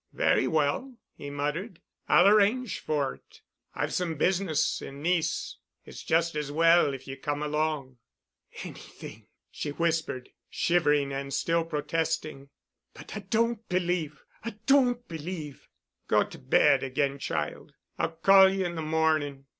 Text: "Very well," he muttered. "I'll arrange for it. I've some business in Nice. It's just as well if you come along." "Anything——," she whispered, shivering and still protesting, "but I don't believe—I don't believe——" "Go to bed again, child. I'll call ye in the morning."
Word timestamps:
"Very 0.13 0.47
well," 0.47 0.95
he 1.13 1.29
muttered. 1.29 1.79
"I'll 2.07 2.27
arrange 2.27 2.79
for 2.79 3.13
it. 3.13 3.41
I've 3.75 3.93
some 3.93 4.15
business 4.15 4.81
in 4.81 5.03
Nice. 5.03 5.57
It's 5.85 6.01
just 6.01 6.35
as 6.35 6.51
well 6.51 6.95
if 6.95 7.05
you 7.07 7.15
come 7.15 7.43
along." 7.43 7.99
"Anything——," 8.63 9.27
she 9.51 9.69
whispered, 9.69 10.31
shivering 10.49 11.13
and 11.13 11.31
still 11.31 11.63
protesting, 11.63 12.49
"but 12.95 13.15
I 13.15 13.19
don't 13.19 13.69
believe—I 13.69 14.55
don't 14.65 15.07
believe——" 15.07 15.67
"Go 16.07 16.23
to 16.23 16.39
bed 16.39 16.81
again, 16.81 17.19
child. 17.19 17.73
I'll 17.99 18.13
call 18.15 18.49
ye 18.49 18.65
in 18.65 18.73
the 18.73 18.81
morning." 18.81 19.45